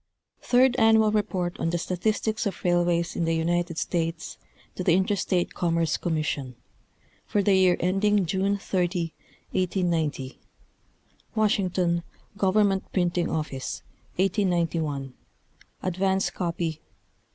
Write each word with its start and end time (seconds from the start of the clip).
G. 0.41 0.47
Third 0.47 0.75
Annual 0.77 1.11
Report 1.11 1.59
on 1.59 1.69
the 1.69 1.77
Statistics 1.77 2.47
of 2.47 2.63
Railways 2.63 3.15
in 3.15 3.25
the 3.25 3.35
United 3.35 3.77
States 3.77 4.39
to 4.73 4.83
the 4.83 4.95
Interstate 4.95 5.53
Commerce 5.53 5.95
Commission, 5.97 6.55
for 7.27 7.43
the 7.43 7.53
year 7.53 7.77
ending 7.79 8.25
Jane 8.25 8.57
30, 8.57 9.13
1890: 9.51 10.39
Washington, 11.35 12.01
Government 12.35 12.91
Printing 12.91 13.29
Office, 13.29 13.83
1891 14.15 15.13
(advance 15.83 16.31
copy, 16.31 16.71
pp. 16.71 16.79